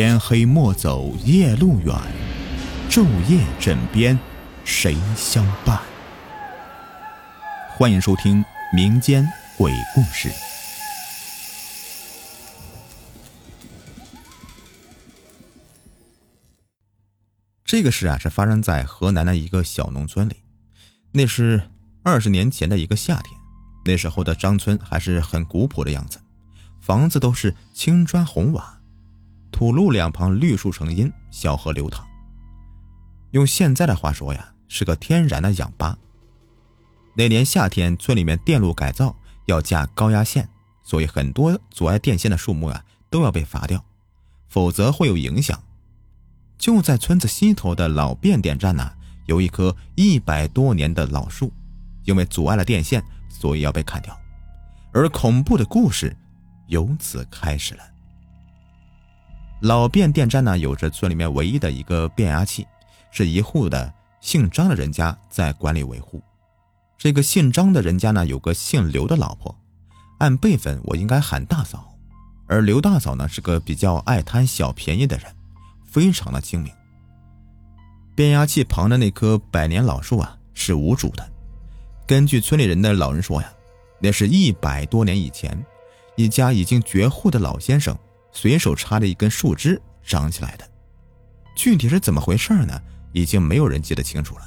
[0.00, 1.92] 天黑莫走夜路远，
[2.88, 4.16] 昼夜枕边
[4.64, 5.82] 谁相伴？
[7.68, 10.30] 欢迎收听民间鬼故事。
[17.64, 20.36] 这个事啊，是发生在河南的一个小农村里。
[21.10, 21.68] 那是
[22.04, 23.36] 二十年前的一个夏天，
[23.84, 26.20] 那时候的张村还是很古朴的样子，
[26.80, 28.77] 房子都是青砖红瓦。
[29.58, 32.06] 土路两旁绿树成荫，小河流淌。
[33.32, 35.98] 用现在的话说呀，是个天然的氧吧。
[37.16, 40.48] 那年夏天，村里面电路改造要架高压线，
[40.84, 43.84] 所以很多阻碍电线的树木啊都要被伐掉，
[44.48, 45.60] 否则会有影响。
[46.56, 48.88] 就在村子西头的老变电站呢，
[49.26, 51.52] 有一棵一百多年的老树，
[52.04, 54.16] 因为阻碍了电线，所以要被砍掉。
[54.92, 56.16] 而恐怖的故事
[56.68, 57.82] 由此开始了。
[59.60, 62.64] 老变电站呢，有着村里面唯一的一个变压器，
[63.10, 66.22] 是一户的姓张的人家在管理维护。
[66.96, 69.52] 这个姓张的人家呢，有个姓刘的老婆，
[70.18, 71.92] 按辈分我应该喊大嫂。
[72.46, 75.26] 而刘大嫂呢，是个比较爱贪小便宜的人，
[75.84, 76.72] 非常的精明。
[78.14, 81.28] 变压器旁的那棵百年老树啊，是无主的。
[82.06, 83.52] 根据村里人的老人说呀，
[84.00, 85.60] 那是一百多年以前，
[86.14, 87.96] 一家已经绝户的老先生。
[88.32, 90.68] 随手插了一根树枝长起来的，
[91.56, 92.80] 具体是怎么回事呢？
[93.12, 94.42] 已经没有人记得清楚了。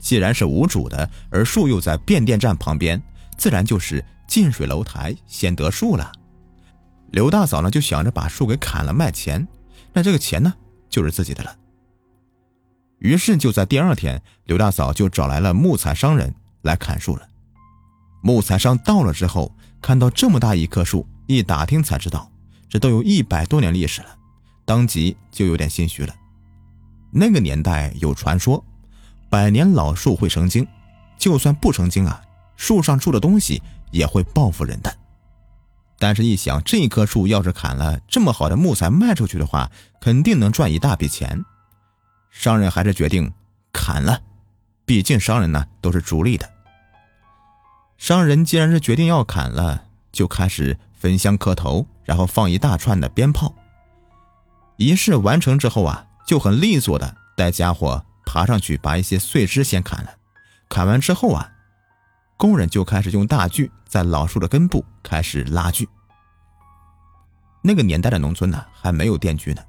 [0.00, 3.00] 既然是无主的，而树又在变电站旁边，
[3.36, 6.10] 自然就是近水楼台先得树了。
[7.10, 9.46] 刘大嫂呢就想着把树给砍了卖钱，
[9.92, 10.52] 那这个钱呢
[10.88, 11.54] 就是自己的了。
[12.98, 17.28] 于是就在第二天，刘大嫂就找来了木材商人来砍树了。
[18.22, 22.31] 木材商到了之后，看到这么大一棵树，一打听才知道。
[22.72, 24.16] 这都有一百多年历史了，
[24.64, 26.14] 当即就有点心虚了。
[27.10, 28.64] 那个年代有传说，
[29.28, 30.66] 百年老树会成精，
[31.18, 32.22] 就算不成精啊，
[32.56, 34.96] 树上住的东西也会报复人的。
[35.98, 41.44] 但是，一想这棵树要是砍了，这么好的木材卖出去的话，肯定能赚一大笔钱。
[42.30, 43.30] 商人还是决定
[43.70, 44.18] 砍了，
[44.86, 46.50] 毕竟商人呢都是逐利的。
[47.98, 51.86] 商人既然是决定要砍了，就开始焚香磕头。
[52.04, 53.54] 然后放一大串的鞭炮。
[54.76, 60.14] 仪式完成之后啊，就很利索的带家伙爬上去，把一些碎枝先砍了。
[60.68, 61.52] 砍完之后啊，
[62.36, 65.88] 工人就开始用大锯在老树的根部开始拉锯。
[67.62, 69.62] 那个年代的农村呢，还没有电锯呢。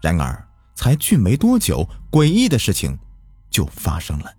[0.00, 2.98] 然而才锯没多久，诡异的事情
[3.50, 4.34] 就发生了。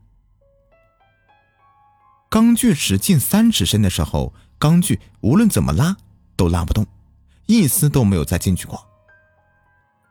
[2.29, 5.95] 钢锯尺近三尺深的时候，钢锯无论怎么拉。
[6.35, 6.85] 都拉不动，
[7.45, 8.83] 一丝都没有再进去过。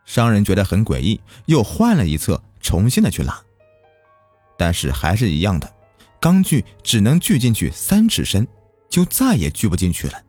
[0.04, 3.40] 商人觉得很诡异，又换了一侧，重新的去拉，
[4.58, 5.72] 但是还是一样的，
[6.20, 8.46] 钢锯只能锯进去三尺深，
[8.90, 10.22] 就再也锯不进去了。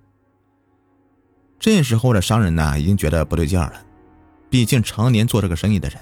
[1.60, 3.86] 这时候的商人呢，已经觉得不对劲儿了，
[4.50, 6.00] 毕竟常年做这个生意的人，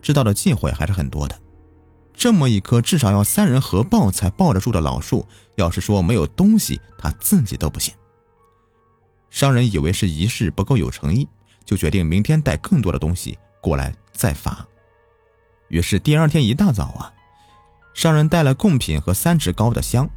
[0.00, 1.38] 知道的忌讳还是很多的。
[2.14, 5.26] 这么一棵至少要三人合抱才抱得住的老树，
[5.56, 7.94] 要是说没有东西，他自己都不信。
[9.30, 11.26] 商人以为是仪式不够有诚意，
[11.64, 14.66] 就决定明天带更多的东西过来再发。
[15.68, 17.12] 于是第二天一大早啊，
[17.94, 20.10] 商人带了贡品和三尺高的香，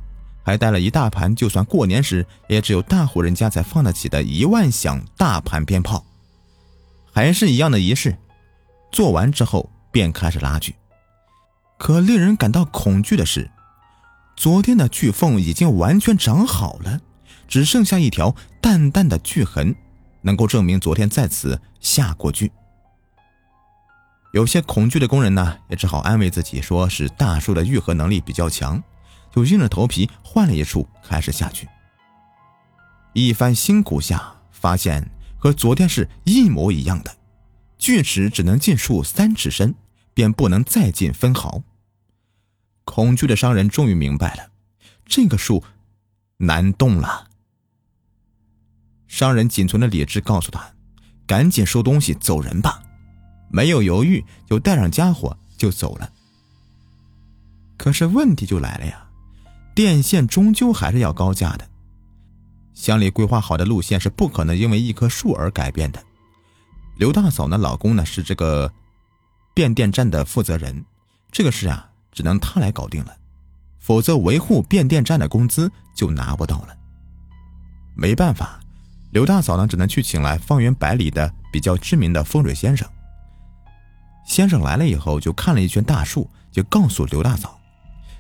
[0.44, 6.03] 还带了一大盘，就算过年时也只有大户人家才放得起的一万响大盘鞭炮。
[7.12, 8.18] 还是一样的仪式，
[8.91, 10.75] 做完之后便开始拉锯。
[11.78, 13.52] 可令人感到恐惧的是，
[14.35, 17.00] 昨天的锯缝已经完全长好了。
[17.47, 19.75] 只剩下一条淡淡的锯痕，
[20.22, 22.50] 能够证明昨天在此下过锯。
[24.31, 28.81] 有些恐惧的工人呢，也只好安慰自己，说是大树的愈合能力比较强，
[29.35, 31.68] 就硬着头皮换了一处开始下锯。
[33.11, 37.14] 一番辛苦下，发现和昨天是一模一样的，
[37.78, 39.76] 锯齿只能进树三尺深，
[40.14, 41.61] 便不能再进分毫。
[42.85, 44.52] 恐惧的商人终于明白了，
[45.05, 45.61] 这个树
[46.38, 47.28] 难动了。
[49.14, 50.68] 商人仅存的理智告诉他
[51.28, 52.82] ：“赶紧收东西走人吧！”
[53.48, 56.12] 没有犹豫，就带上家伙就走了。
[57.78, 59.06] 可是问题就来了呀，
[59.76, 61.70] 电线终究还是要高价的。
[62.74, 66.04] 乡里规划好的路线是不可能因为一棵树而改变的。
[66.98, 68.74] 刘大嫂的，老公呢是这个
[69.54, 70.84] 变电站的负责人，
[71.32, 73.16] 这个事啊只能他来搞定了，
[73.78, 76.76] 否则维护变电站的工资就拿不到了。
[77.96, 78.60] 没办法。
[79.14, 82.90] 刘大嫂呢，只能去请来方圆百里的比较知名的风水先生。
[84.26, 87.60] 先生来了以后，就看了一圈大树，就告诉刘大嫂：“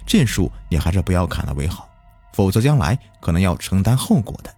[0.05, 1.89] 这树你还是不要砍了为好，
[2.33, 4.53] 否则将来可能要承担后果的。”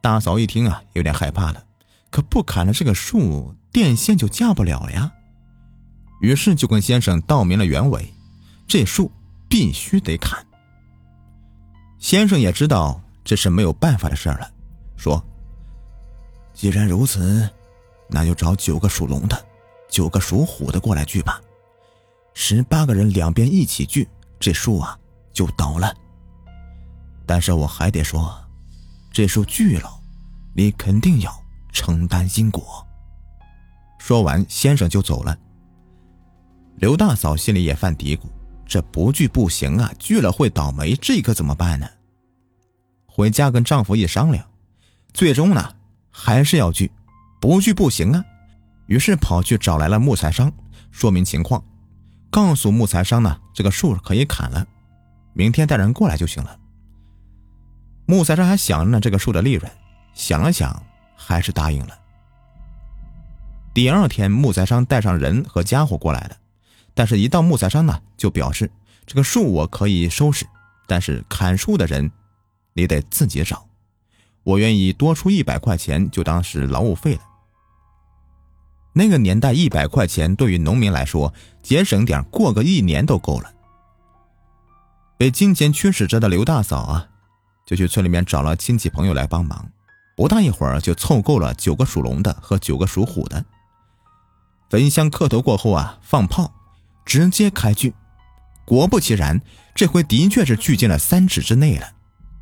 [0.00, 1.64] 大嫂一听啊，有点害怕了，
[2.10, 5.10] 可不砍了这个树，电线就架不了呀。
[6.20, 8.14] 于是就跟先生道明了原委：
[8.68, 9.10] 这树
[9.48, 10.46] 必须得砍。
[11.98, 13.00] 先生也知道。
[13.24, 14.48] 这是没有办法的事了，
[14.96, 15.24] 说
[16.52, 17.48] ：“既然如此，
[18.08, 19.46] 那就找九个属龙的，
[19.88, 21.40] 九个属虎的过来聚吧。
[22.34, 24.06] 十八个人两边一起聚，
[24.38, 24.98] 这树啊
[25.32, 25.94] 就倒了。
[27.24, 28.38] 但是我还得说，
[29.10, 29.90] 这树锯了，
[30.54, 31.34] 你肯定要
[31.72, 32.86] 承担因果。”
[33.98, 35.34] 说完，先生就走了。
[36.76, 38.24] 刘大嫂心里也犯嘀咕：
[38.66, 41.88] 这不锯不行啊，锯了会倒霉，这可怎么办呢？
[43.16, 44.44] 回家跟丈夫一商量，
[45.12, 45.72] 最终呢
[46.10, 46.90] 还是要锯，
[47.40, 48.24] 不锯不行啊。
[48.86, 50.52] 于是跑去找来了木材商，
[50.90, 51.64] 说明情况，
[52.28, 54.66] 告诉木材商呢这个树可以砍了，
[55.32, 56.58] 明天带人过来就行了。
[58.04, 59.70] 木材商还想着呢这个树的利润，
[60.12, 60.82] 想了想
[61.14, 61.96] 还是答应了。
[63.72, 66.36] 第二天木材商带上人和家伙过来了，
[66.94, 68.68] 但是一到木材商呢就表示
[69.06, 70.44] 这个树我可以收拾，
[70.88, 72.10] 但是砍树的人。
[72.74, 73.66] 你得自己找，
[74.42, 77.20] 我愿意多出一百块钱，就当是劳务费了。
[78.92, 81.32] 那个年代，一百块钱对于农民来说，
[81.62, 83.52] 节省点，过个一年都够了。
[85.16, 87.08] 被金钱驱使着的刘大嫂啊，
[87.64, 89.68] 就去村里面找了亲戚朋友来帮忙，
[90.16, 93.44] 不大一会儿就凑够了九个属龙的和九个属虎的。
[94.70, 96.52] 焚香磕头过后啊，放炮，
[97.04, 97.94] 直接开锯。
[98.64, 99.40] 果不其然，
[99.74, 101.93] 这回的确是锯进了三尺之内了。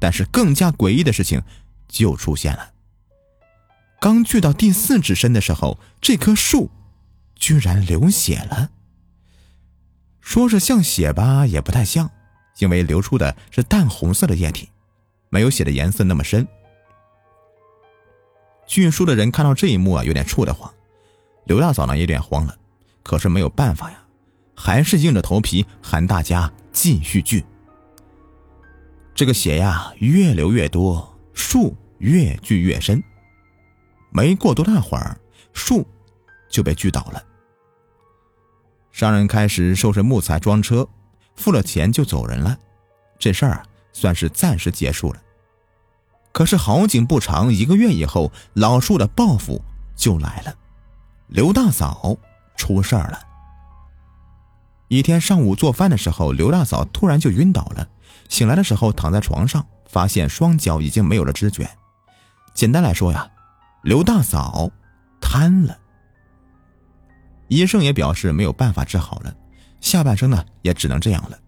[0.02, 1.40] 但是更加诡异的事情
[1.87, 2.72] 就出现了。
[4.00, 6.69] 刚锯到第四指深的时候，这棵树
[7.37, 8.70] 居然流血了。
[10.20, 12.10] 说是像血吧，也不太像，
[12.58, 14.69] 因为流出的是淡红色的液体，
[15.28, 16.49] 没有血的颜色那么深。
[18.66, 20.69] 锯树的人看到这一幕啊，有点怵得慌。
[21.44, 22.56] 刘大嫂呢，有点慌了，
[23.04, 24.02] 可是没有办法呀，
[24.56, 27.44] 还是硬着头皮喊大家继续锯。
[29.14, 33.03] 这个血呀，越流越多，树越锯越深。
[34.11, 35.19] 没过多大会儿，
[35.53, 35.87] 树
[36.50, 37.23] 就被锯倒了。
[38.91, 40.88] 商人开始收拾木材装车，
[41.37, 42.59] 付了钱就走人了。
[43.19, 43.62] 这事儿
[43.93, 45.23] 算是暂时结束了。
[46.32, 49.62] 可是好景不长，一个月以后，老树的报复
[49.94, 50.55] 就来了。
[51.29, 52.17] 刘大嫂
[52.56, 53.20] 出事儿了。
[54.88, 57.88] 一天上午做饭的时候，刘大嫂突然就晕倒了。
[58.29, 61.69] 醒来的时候，躺在床上，发现双脚已经没有了知觉。
[62.55, 63.31] 简单来说呀，
[63.82, 64.70] 刘大嫂
[65.20, 65.79] 瘫了。
[67.49, 69.35] 医生也表示没有办法治好了，
[69.81, 71.38] 下半生呢也只能这样了。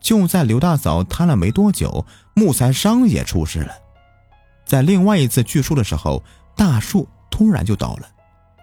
[0.00, 3.74] 就在刘大嫂瘫了没多久，木材商也出事了。
[4.64, 6.22] 在另外一次锯树的时候，
[6.56, 8.08] 大树突然就倒了，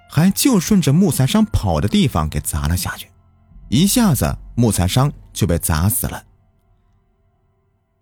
[0.09, 3.09] 还就顺着木材商跑的地方给砸了下去，
[3.69, 6.23] 一下子木材商就被砸死了。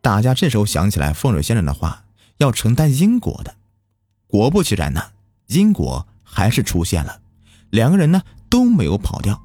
[0.01, 2.05] 大家这时候想起来风水先生的话，
[2.37, 3.55] 要承担因果的。
[4.27, 5.11] 果不其然呢，
[5.45, 7.21] 因果还是出现了，
[7.69, 9.39] 两个人呢都没有跑掉。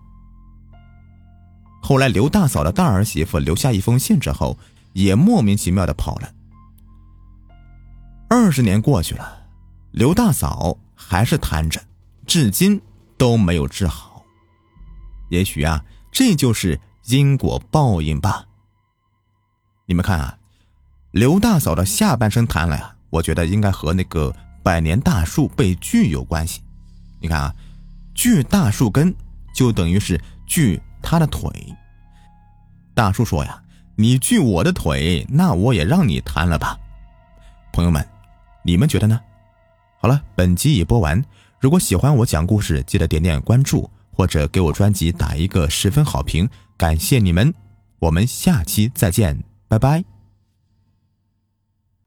[1.83, 4.59] 后来刘大嫂的大儿媳妇留下一封信之后，
[4.95, 6.33] 也莫名其妙的跑了。
[8.31, 9.47] 二十年过去了，
[9.91, 11.81] 刘大嫂还是瘫着，
[12.27, 12.81] 至今
[13.19, 14.25] 都没有治好。
[15.29, 18.47] 也许啊，这就是因果报应吧。
[19.85, 20.39] 你们看啊。
[21.17, 26.61] 刘大嫂的下半身瘫了呀，我觉得应该和那个百年大树被锯有关系。
[27.19, 27.55] 你看啊，
[28.15, 29.15] 锯大树根
[29.55, 31.51] 就等于是锯他的腿。
[32.93, 33.63] 大树说呀
[33.97, 36.79] ：“你锯我的腿，那我也让你瘫了吧。”
[37.73, 38.07] 朋友们，
[38.63, 39.19] 你们觉得呢？
[39.99, 41.25] 好了，本集已播完。
[41.59, 46.47] 如果喜欢我讲故事，记得点点关注或者给我专辑打一个十分好评，
[46.77, 47.55] 感谢你们。
[48.01, 50.16] 我们下期再见，拜拜。